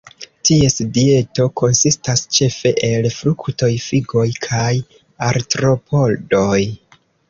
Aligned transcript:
Ties 0.49 0.77
dieto 0.95 1.45
konsistas 1.61 2.25
ĉefe 2.39 2.73
el 2.89 3.07
fruktoj, 3.19 3.71
figoj 3.87 4.27
kaj 4.49 4.75
artropodoj. 5.31 6.61